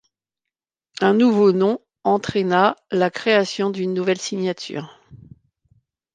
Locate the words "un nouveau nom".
0.99-1.77